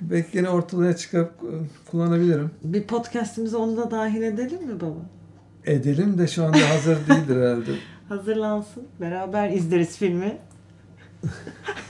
[0.00, 1.52] Belki yine ortalığa çıkıp e,
[1.90, 2.50] kullanabilirim.
[2.64, 5.00] Bir podcastimize onu da dahil edelim mi baba?
[5.66, 7.70] Edelim de şu anda hazır değildir herhalde.
[8.08, 8.82] Hazırlansın.
[9.00, 10.38] Beraber izleriz filmi.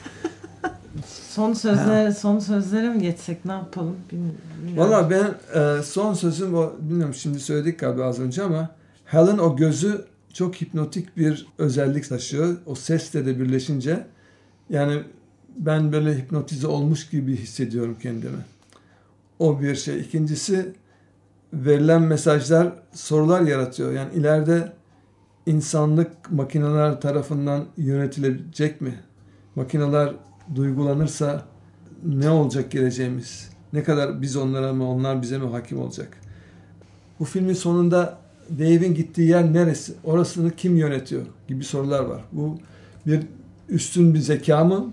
[1.29, 4.41] son sözler son sözlere mi geçsek ne yapalım bilmiyorum.
[4.77, 8.71] Valla ben e, son sözüm o bilmiyorum şimdi söyledik galiba az önce ama
[9.05, 12.57] Helen o gözü çok hipnotik bir özellik taşıyor.
[12.67, 14.07] O sesle de birleşince
[14.71, 15.03] yani
[15.57, 18.39] ben böyle hipnotize olmuş gibi hissediyorum kendimi.
[19.39, 20.01] O bir şey.
[20.01, 20.73] İkincisi
[21.53, 23.93] verilen mesajlar sorular yaratıyor.
[23.93, 24.73] Yani ileride
[25.47, 28.95] insanlık makineler tarafından yönetilecek mi?
[29.55, 30.15] Makineler
[30.55, 31.43] duygulanırsa
[32.05, 33.51] ne olacak geleceğimiz?
[33.73, 36.17] Ne kadar biz onlara mı onlar bize mi hakim olacak?
[37.21, 38.19] Bu filmin sonunda
[38.59, 39.95] Dave'in gittiği yer neresi?
[40.05, 41.23] Orasını kim yönetiyor?
[41.49, 42.25] Gibi sorular var.
[42.33, 42.59] Bu
[43.07, 43.21] bir
[43.69, 44.93] üstün bir zeka mı?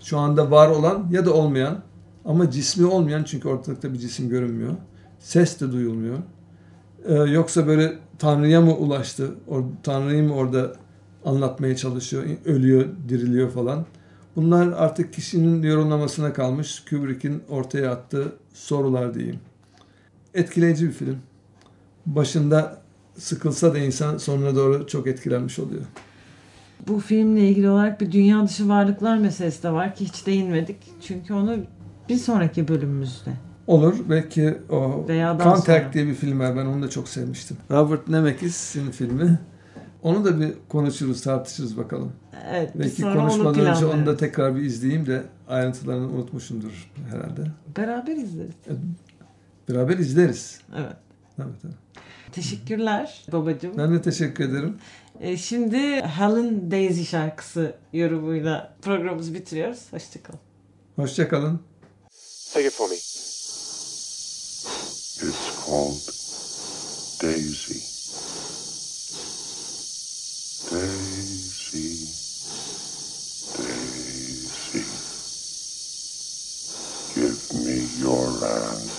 [0.00, 1.82] Şu anda var olan ya da olmayan
[2.24, 4.72] ama cismi olmayan çünkü ortalıkta bir cisim görünmüyor.
[5.18, 6.18] Ses de duyulmuyor.
[7.04, 9.34] Ee, yoksa böyle Tanrı'ya mı ulaştı?
[9.48, 10.72] O, Tanrı'yı mı orada
[11.24, 12.24] anlatmaya çalışıyor?
[12.44, 13.86] Ölüyor, diriliyor falan.
[14.38, 16.84] Bunlar artık kişinin yorumlamasına kalmış.
[16.90, 19.40] Kubrick'in ortaya attığı sorular diyeyim.
[20.34, 21.16] Etkileyici bir film.
[22.06, 22.82] Başında
[23.18, 25.82] sıkılsa da insan sonuna doğru çok etkilenmiş oluyor.
[26.88, 30.76] Bu filmle ilgili olarak bir dünya dışı varlıklar meselesi de var ki hiç değinmedik.
[31.00, 31.56] Çünkü onu
[32.08, 33.30] bir sonraki bölümümüzde.
[33.66, 33.94] Olur.
[34.10, 35.92] Belki o Veya Contact sonra.
[35.92, 36.56] diye bir film var.
[36.56, 37.56] Ben onu da çok sevmiştim.
[37.70, 39.38] Robert Zemeckis'in filmi.
[40.02, 42.12] Onu da bir konuşuruz, tartışırız bakalım.
[42.50, 47.42] Evet, Belki sonra onu konuşmadan önce onu da tekrar bir izleyeyim de ayrıntılarını unutmuşumdur herhalde.
[47.76, 48.54] Beraber izleriz.
[49.68, 50.60] Beraber izleriz.
[50.76, 50.96] Evet.
[51.38, 51.74] Evet, evet.
[52.32, 53.72] Teşekkürler babacığım.
[53.78, 54.76] Ben de teşekkür ederim.
[55.20, 59.78] Ee, şimdi Helen Daisy şarkısı yorumuyla programımızı bitiriyoruz.
[59.90, 60.40] Hoşçakalın.
[60.96, 61.60] Hoşçakalın.
[62.54, 62.94] Take it for me.
[62.94, 64.64] It's
[65.66, 66.08] called
[67.22, 67.97] Daisy.
[70.70, 72.14] Daisy.
[73.54, 75.02] Daisy.
[77.14, 78.97] Give me your answer